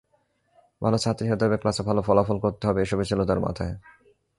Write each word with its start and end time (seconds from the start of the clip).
ভালো 0.81 0.97
ছাত্রী 0.97 1.25
হতে 1.29 1.43
হবে, 1.45 1.57
ক্লাসে 1.57 1.81
ভালো 1.83 2.01
ফলাফল 2.01 2.37
করতে 2.39 2.63
হবে—এসবই 2.67 3.05
ছিল 3.05 3.19
তাঁর 3.25 3.39
মাথায়। 3.39 3.73